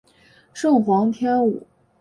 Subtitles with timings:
[0.51, 1.53] 圣武天皇。